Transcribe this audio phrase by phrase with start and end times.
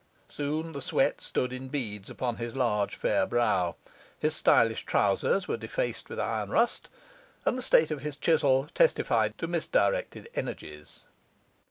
[0.29, 3.75] Soon the sweat stood in beads upon his large, fair brow;
[4.17, 6.89] his stylish trousers were defaced with iron rust,
[7.45, 11.01] and the state of his chisel testified to misdirected energies.